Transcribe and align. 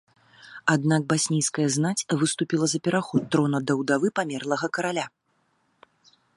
Аднак 0.75 1.01
баснійская 1.11 1.65
знаць 1.75 2.05
выступіла 2.23 2.65
за 2.73 2.79
пераход 2.89 3.21
трона 3.35 3.59
да 3.67 3.73
ўдавы 3.83 4.07
памерлага 4.21 4.67
караля. 4.79 5.05